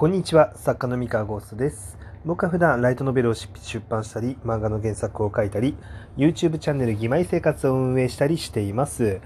[0.00, 1.98] こんにちは、作家の三河ゴーストです。
[2.24, 3.50] 僕は普段ライトノベルを出
[3.86, 5.76] 版したり、漫画の原作を書いたり、
[6.16, 9.20] YouTube チャンネル義妹生活を運営したりしています。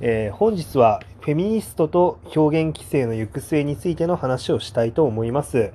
[0.00, 5.70] えー本日はフェミニストと表現規制の行く末についての話をしたいと思います。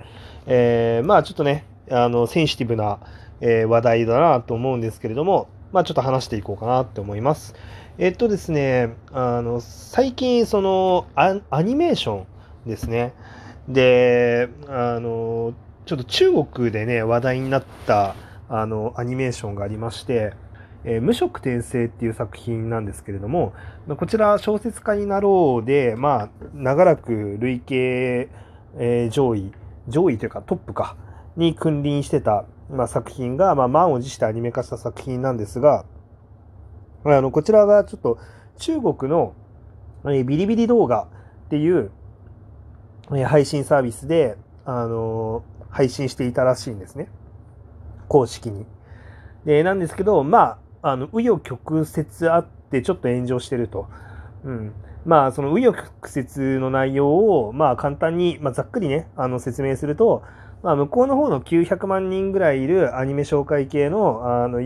[0.48, 3.00] えーまあちょっとね、あの、センシティブな、
[3.40, 7.56] えー話題だなと思うんですけれども、まあちょっと話していこうかなって思います。
[7.98, 12.26] えっとですね、あの、最近そのアアニメーショ
[12.66, 13.14] ンですね。
[13.68, 15.54] で、あの、
[15.86, 18.16] ちょっと中国でね、話題になった
[18.50, 20.34] あのアニメーションがありまして、
[20.84, 23.54] えー無色転生っていう作品なんですけれども、
[23.98, 28.30] こちら小説家になろうで、まあ、長らく累計、
[28.78, 29.52] えー上位、
[29.88, 30.96] 上位というかトップか、
[31.38, 35.86] に君臨してた、まあ、作品が、まあ、満を持してアニメ化した作品なんですが、
[37.04, 38.18] あの、こちらがちょっと
[38.58, 39.34] 中国の、
[40.06, 41.08] えービリビリ動画
[41.46, 41.92] っていう、
[43.10, 47.08] 配信サービスで、あの配信していたらしいんですね。
[48.08, 48.66] 公式に。
[49.46, 53.88] で、なんですけど、まあ、あの、紆余曲折あってちょっと炎上してると。
[54.44, 54.74] うん。
[55.06, 60.24] まあ、その紆余曲折の内容を、まあ、簡単に、まあ、ざっくりね、あの、説明すると、
[60.62, 64.60] まあ、向こうの方の900万人ぐらいいるアニメ紹介系の、あの、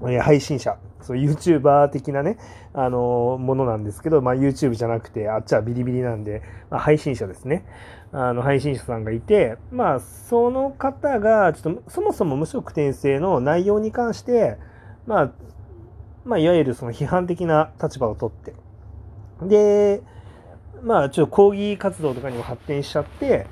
[0.00, 2.38] 配信者、そう、YouTuber 的なね、
[2.72, 7.64] あのものなんですけど、まあ、YouTube じゃなくて、あっちはビリビリなんで、まあ、配信者ですね。
[8.12, 14.56] あの、配信者さんがいて、まあ、その方が、ちょっと、そもそも無色転生の内容に関して、
[15.06, 15.32] まあ、
[16.24, 18.54] まあ、いわゆるその批判的な立場を取って、
[19.42, 20.02] で、
[20.82, 23.46] まあ、ちょっと抗議活動とかにも発展しちゃって、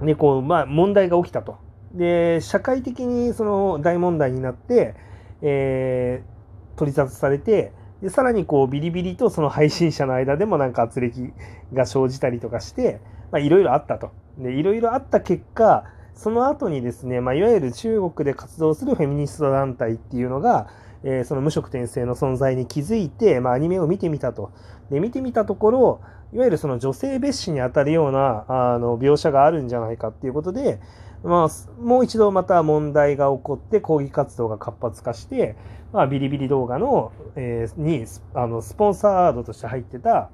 [0.00, 1.58] で、こう、まあ、問題が起きたと。
[1.92, 4.94] で、社会的にその大問題になって、
[5.42, 6.40] えー
[6.76, 11.34] 取り沙汰されて、で、さらにこう、ビリビリとその配信者の間でもなんか圧力
[11.74, 14.12] が生じたりとかして、まあ、いろいろあったと。
[14.38, 20.68] で、いろいろあった結果、その後にですね、まあ、いわゆる中国で活動するフェミニスト団体っていうのが、
[21.02, 24.50] えーその無色転生の存在に気づいて、まあ、アニメを見てみたと。
[24.90, 26.00] で、見てみたところ、
[26.32, 30.80] いわゆるその女性蔑視に当たるような、あの、描写があるんじゃないかっていうことで、
[31.22, 35.56] まあ、もう一度また問題が起こって抗議活動が活発化して、
[35.92, 40.30] まあ、ビリビリ動画の、えーにスあのスポンサードとして入ってた、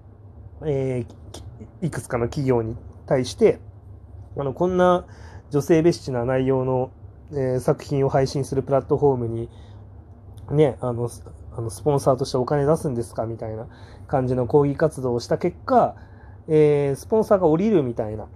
[0.64, 3.58] えーいくつかの企業に対して
[4.38, 5.06] あのこんな
[5.50, 6.90] 女性蔑視な内容の、
[7.32, 9.48] えー作品を配信するプラットフォームに、
[10.50, 11.24] ね、あのス
[11.56, 13.66] あのスポンサーとしてお金出すんですかみたいな
[14.06, 15.96] 感じの抗議活動をした結果、
[16.48, 18.26] えースポンサーが降りるみたいな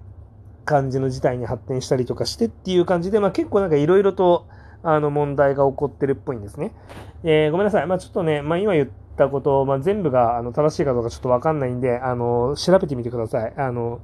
[0.65, 4.47] 感じの事態に発展したりとかしてっていう感じで、まあ、結構なんかいろいろと
[4.83, 6.73] あの問題が起こってるっぽいんですね。
[7.25, 7.87] えーごめんなさい。
[7.87, 8.89] まあ、ちょっとね、まあ、今言っ
[9.21, 13.55] たこと、まあ、全部があの正しいかどうかちょっとわかんないんで、あの、調べてみてください。
[13.57, 14.01] あの、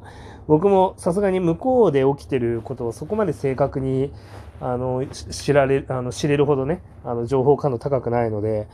[0.46, 4.12] 僕もさすがに向こうで起きてることをそこまで正確に、
[4.60, 8.68] あの、知られ、あの、知れるほどね、あの、情報感度高くないので、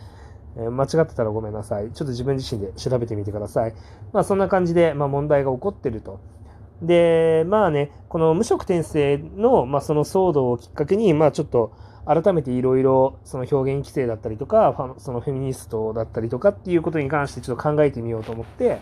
[0.56, 1.84] え間違ってたらごめんなさい。
[1.84, 3.74] ちょっと自分自身で調べてみてください。
[4.12, 6.20] まあ、そんな感じで、まあ、問題が起こってると。
[6.82, 11.72] で、まあね、この無色転生の、まあ、その騒動をきっかけに、まあ、ちょっと、
[12.04, 18.78] 改めていろいろその表現規制だったりとか、そのフェミニストだったりとかっていうことに関してちょっと考えてみようと思って、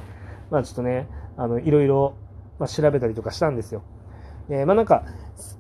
[0.51, 2.15] まあちょっとね、あの、いろいろ、
[2.59, 3.83] ま、調べたりとかしたんですよ。
[4.49, 5.05] えーまあなんか、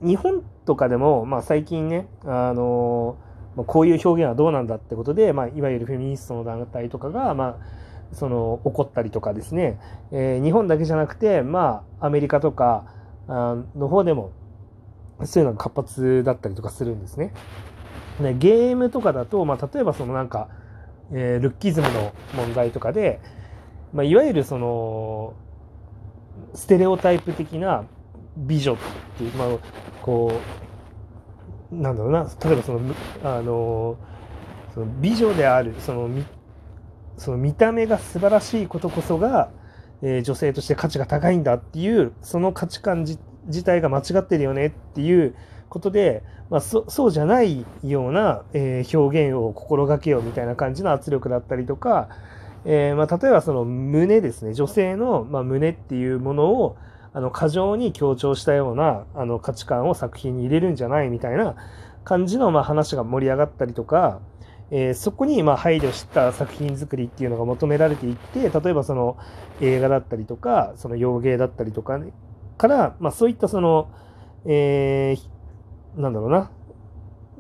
[0.03, 3.17] 日本とかでも、まあ最近ね、あの
[3.57, 9.79] まこういう表現はどうなんだってことで、まあいわゆるフェミニストの団体とかが、まあ、その、怒ったりとかですね、
[10.13, 12.87] えー日本だけじゃなくて、まあアメリカとか
[13.29, 14.33] の方でも、
[15.27, 17.33] そういうのが活発だったりとかするんですね。
[18.21, 20.49] ねゲームとかだと、まあ、例えばそのなんか、
[21.13, 23.21] えールッキズムの問題とかで、
[23.93, 25.35] まあ、いわゆるその
[26.55, 27.85] ステレオタイプ的な
[28.37, 28.77] 美女っ
[29.19, 29.49] ていう、まあ、
[30.03, 30.33] こ
[31.73, 32.81] うなんだろうな例えばその
[33.25, 33.97] あの
[34.75, 36.25] その美女であるその見
[37.17, 39.51] その見た目が素晴らしいことこそが、
[40.03, 43.05] えー女性として価値が高いんだっていうその価値観
[43.47, 45.35] 自体が間違ってるよねっていう
[45.69, 52.09] ことで、まあ、そうじゃないような、えー表現を心がけようみたいな感じの圧力だったりとか、
[52.65, 54.53] えーまあ、例えばその胸ですね。
[54.53, 56.77] 女性の、ま、胸っていうものを
[57.13, 61.57] あの過剰に強調したようなあの価値観を作品に入れるんじゃないみたいな
[62.05, 64.21] 感じの、ま、話が盛り上がったりとか、
[64.71, 69.17] えーそこにま配慮した作品作りっていうのが求められていって例えばその
[69.61, 72.13] 映画だったりとかその洋芸だったりとか、ね、
[72.61, 73.91] から、まあ、そういったその、
[74.45, 75.31] えー
[75.97, 76.51] なんだろうな、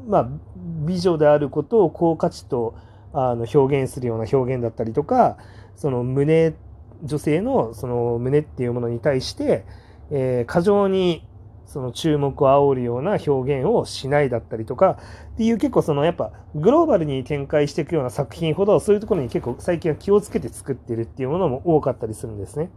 [0.08, 2.75] まあ、美女であることを高価値と
[3.12, 5.37] あの表現するような表現だったりとか
[5.76, 6.55] その胸
[7.02, 9.64] 女性のその胸っていうものに対して、
[10.11, 11.26] えー、過剰に
[11.66, 14.99] その注目を煽るような表現をしないだったりとか
[15.34, 22.70] っていう結構そのやっぱグローバルに展開していくような作品ほどそういうところに結構最近は気をつけて作ってるっていうものも多かったりするんですね。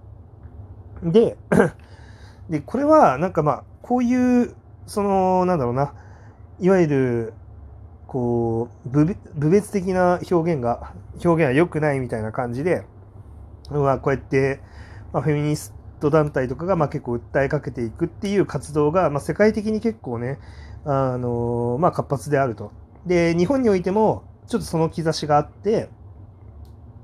[1.04, 1.36] で、
[2.50, 4.56] でこれはなんかまあこういう
[4.86, 5.94] そのなんだろうな
[6.60, 7.34] いわゆる
[8.08, 10.94] こう部別的な表現が
[11.24, 12.86] 表現は良くないみたいな感じで、
[13.72, 14.62] まあ、こうやって、
[15.12, 20.38] まあ、フェミニスト団体とかがまあ結構訴えかけていくっていう活動が、まあ、世界的に結構ね、
[20.86, 22.72] あのまあ、活発であると。
[23.06, 25.90] で、日本においてもちょっとその兆しがあって、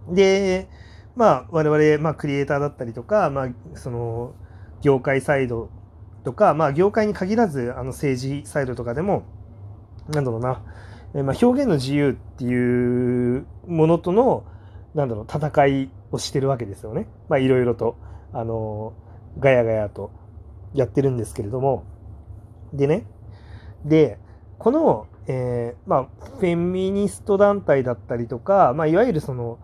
[0.09, 0.69] で、
[1.15, 4.33] まあ、我々、まあ、クリエイターだったりとか、まあ、その、
[4.81, 5.69] 業界サイド
[6.23, 9.23] とか、まあ、業界に限らず、あの、政治サイドとかでも、
[10.09, 10.63] なんだろうな、
[11.15, 14.43] えまあ、表現の自由っていうものとの、
[14.93, 17.07] なんだろう、戦いをしてるわけですよね。
[17.29, 17.97] まあ、いろいろと。
[18.31, 18.93] あの、
[19.39, 20.11] ガヤガヤと
[20.73, 21.83] やってるんですけれども、
[22.73, 23.05] でね、
[23.85, 24.19] で、
[24.59, 29.57] この、えー、まあ、フェミニスト団体だったりとか、まあ、いわゆるその、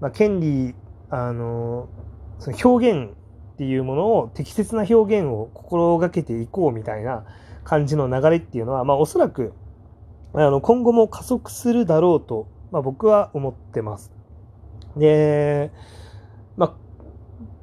[0.00, 0.74] まあ、権利、
[1.10, 1.88] あの、
[2.38, 3.10] その表現
[3.60, 7.26] っていうものを、適切な表現を心がけていこうみたいな
[7.62, 9.52] 感じの流れっていうのは、まあ、おそらく、
[10.32, 14.12] あの、今後も加速するだろうと、まあ、僕は思ってます。
[14.96, 15.72] で、
[16.56, 16.74] まあ、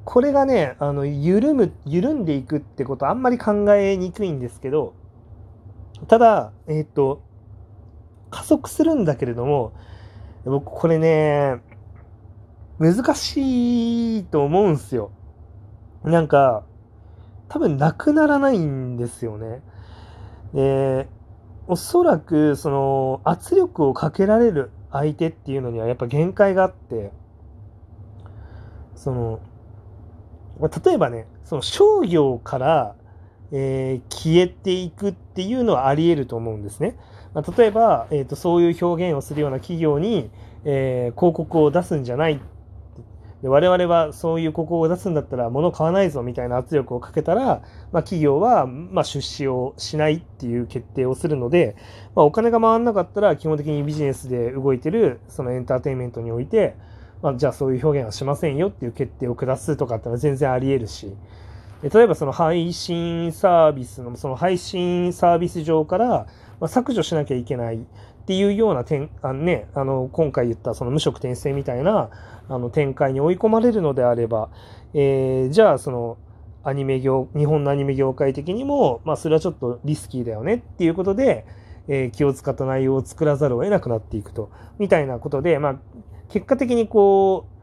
[0.04, 4.94] これがね、あの、緩む、緩んでいくってことはあんまり考えにくいんですけど、
[6.06, 7.22] ただ、えっ、ー、と、
[8.30, 9.72] 加速するんだけれども、
[10.44, 11.56] 僕これね、
[12.78, 15.10] 難しいと思うんすよ。
[16.10, 16.64] なんか、
[17.48, 19.62] 多分なくならないんですよね。
[20.54, 21.08] で、
[21.66, 27.12] おそらく、その、圧力をかけられる相手っていうのにはやっぱ限界があって、
[28.94, 29.40] その、
[30.84, 32.94] 例えばね、その商業から、
[33.52, 36.96] えー、消えていくっていうのはあり得ると思うんですね。
[37.32, 40.30] まあ、例えば、えーと、そういう表現をするような企業に、
[40.64, 42.40] えー、広告を出すんじゃない
[43.42, 47.62] で我々はそういうここを出すんだったら物買わないぞみたいな圧力をかけたら、
[47.92, 51.76] まあ、企業は、ま、出資をしないっていう決定をするので、
[52.16, 56.74] まあ、お金が回らなかったら基本的にビジネスで動いてるそのエンターテインメントにおいて、
[57.22, 61.14] まあ、じゃあそういう表現はしませんよっていう決定を下すとかってのは全然ありえるし、
[61.82, 66.26] 例えばその配信サービスの、その配信サービス上から
[66.66, 67.80] 削除しなきゃいけないっ
[68.26, 72.10] ていうような点、あのね、あの、今回言ったその無職転生みたいな
[72.48, 74.50] あの展開に追い込まれるのであれば、
[74.94, 76.18] えー、じゃあその
[76.64, 81.46] アニメ業、日本のアニメ業界的にも、まあそれはちょっとリスキーだよねっていうことで、
[81.86, 85.76] えー、気を使った内容を作らざるを得なくなっていくと、みたいなことで、まあ
[86.28, 87.58] 結果的にこう、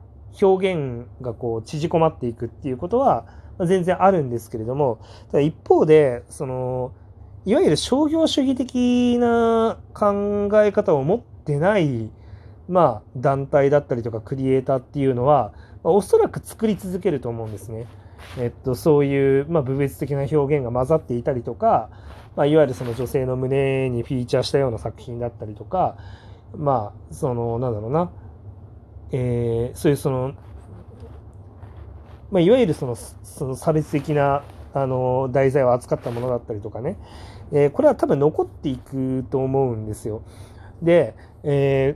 [0.45, 3.25] 表現がこう縮こまっていくっていうことは
[3.61, 4.99] 全然あるんですけれども、
[5.31, 6.91] ただ一方で、その、
[7.45, 12.09] いわゆる商業主義的な考え方を持ってない、
[12.67, 15.53] まあ、団体だったりとかクリエイターっていうのは、
[15.83, 17.85] ま、おそらく作り続けると思うんですね。
[18.37, 21.89] えっと、そういう、まあ、部別的な表現が混ざっていたりとか、
[22.35, 25.97] まあ、いわゆるその女性の胸にフィーチャーしたような作品だったりとか、
[26.57, 28.11] まあ、その、なんだろうな、
[29.11, 30.33] えー、そういうその、
[32.35, 34.43] まあ、いわゆるそのその差別的な
[34.73, 36.97] あの題材を扱ったものだったりとかね、
[37.53, 40.21] えー、これは多分残っていくと思うんですよ。
[40.81, 41.95] で、え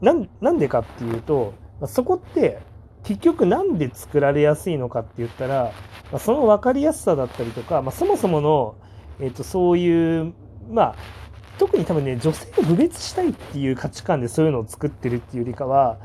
[0.00, 1.54] ー、なんでかっていうと、
[1.88, 2.60] そこって
[3.02, 5.72] 結局なんで作られやすいのかって言ったら、
[6.12, 8.76] ま、その分かりやすさだったりとか、まあ、そもそもの、
[9.18, 10.34] えー、とそういう、
[10.70, 10.94] まあ、
[11.58, 15.98] 特に多分ね、女性を侮蔑したいっていう価値観でそういうのを作ってるっていうよりかは、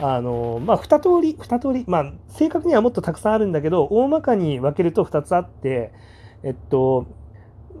[0.00, 5.92] あの、まあ、二通り、二通り、まあ、正確にはもっとたくさんあるんだけど、大まかに分けると二つあって、
[6.42, 7.06] えっと、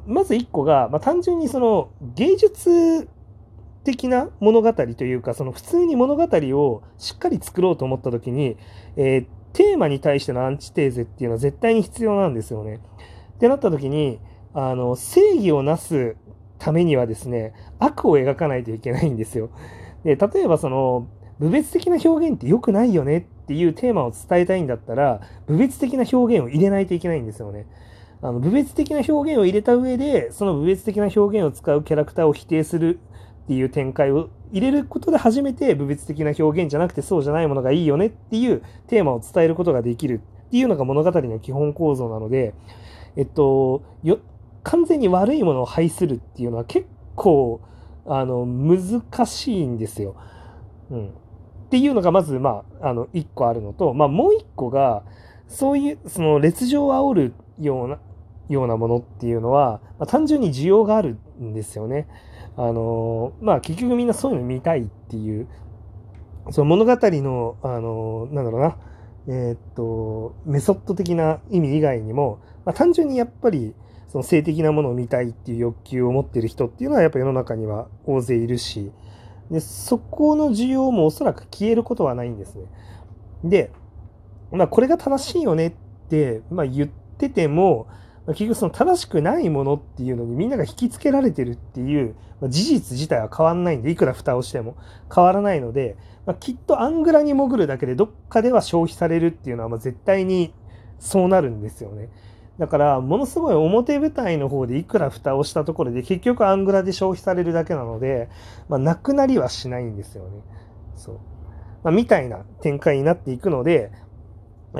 [0.06, 3.08] まず一個が、まあ、単純にその芸術
[3.84, 8.56] 的な物語というか、その普通に物語をしっかり作ろうと思った時に、
[8.96, 12.80] えー、テーマに対してのアンチテーゼっていうのは絶対に必要なんですよね。
[13.36, 14.20] ってなった時に、
[14.54, 16.16] あの、正義をなす
[16.64, 19.50] ためにはですね、悪を描かないといけないんですよ。
[20.02, 27.66] で、例えばその、部別的な表現って良くないよねっていうテーマを伝えたいんだったら、部別的な表現を入れないといけないんですよね。
[28.22, 32.98] あの、部別的な表現を入れた上で、その部別的な表現を使うキャラクターを否定する
[33.44, 42.54] っていう展開を入れることで初めて部別的な表現じゃなくてそうじゃないものがいいよねっていうテーマを伝えることができるっていうのが物語の基本構造なので、
[43.16, 44.20] えっと、よ
[44.64, 47.60] 完全に悪いものを排するっていうのは結構
[48.06, 50.16] あの難しいんですよ。
[50.90, 51.10] うん、っ
[51.70, 55.04] ていうのがまず、まあ、あの1個あるのと、まあ、もう1個が
[55.48, 57.98] そういうその劣情を煽るような
[58.48, 62.06] ようなものっていうのは、まあ、単純に需要があるんですよね。
[62.56, 65.48] あのまあ結局みんなそういうの見たいっていう
[66.50, 68.76] その物語のあのなんだろうな
[69.26, 73.74] えー、っとメソッド的な意味以外にも、まあ、単純にやっぱり
[74.14, 78.92] その性的なものを見たいっていう欲求を持ってる人っていうのはやっぱ世の中には大勢いるし
[79.50, 82.66] でそこの需要もおそらく消えることはないんですね。
[83.42, 83.72] で、
[84.52, 85.72] まあ、これが正しいよねっ
[86.08, 87.88] て、まあ、言ってても
[88.28, 94.76] 結局その正しくないものっていうのにみんなが引きつけられてるっていう事実自体は変わんないんでいくら蓋をしても
[95.12, 100.54] 変わらないので、まあ、きっとアングラに潜るだけでどっかでは消費されるっていうのはま絶対に
[101.00, 102.10] そうなるんですよね。
[102.58, 108.28] だからものすごい表舞台の方でいくら蓋をしたところで結局アングラで消費されるだけなので、
[108.68, 110.30] まあ、なくなりはしないんですよね。
[110.94, 111.18] そう。
[111.82, 113.90] まあ、みたいな展開になっていくので、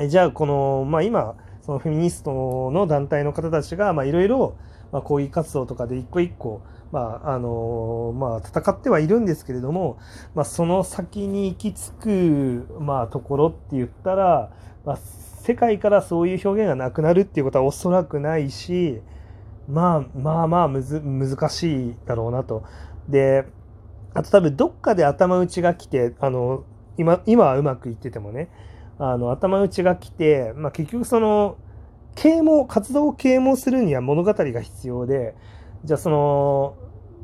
[0.09, 4.57] じゃあこの、まあ今、そのフェミニストの団体の方たちが、まいろいろ、
[4.91, 9.97] ま抗議活動とかで一個一個、まあ、あの、まあ戦ってはいるんですけれども、
[10.33, 14.51] まあその先に行き着く、まところって言ったら、
[14.85, 14.99] まあ
[15.45, 18.99] 世界からそういう表現がなくなるっていうことはおそらくないし、
[19.69, 22.63] まあまあまあむず難しいだろうなと。
[23.07, 23.45] で、
[24.15, 26.63] あと多分どっかで頭打ちが来て、あの、
[26.97, 28.49] 今、今はうまくいっててもね、
[28.97, 31.57] あの、頭打ちが来て、まあ結局その、
[32.15, 35.35] 啓蒙、活動を啓蒙するには物語が必要で、
[35.83, 36.75] じゃあその、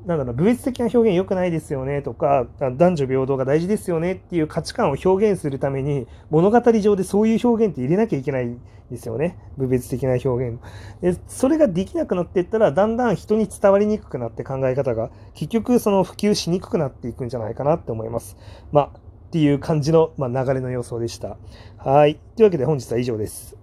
[0.05, 9.37] なんだろう、部別的な表現良くないですよねとか、男女平等が大事ですよねっていう価値観を表現するために、物語上でそういう表現って入れなきゃいけないんですよね。
[9.57, 10.59] 部別的な表現。
[11.01, 18.37] で、それができなくなっていったら、だんだん人に伝わりにくくなって考え方が、結局その普及しにくくなっていくんじゃないかなって思います。
[18.71, 21.37] まあ、っていう感じの、まあ、流れの予想でした。
[21.77, 22.19] はい。
[22.35, 23.60] というわけで本日は以上です。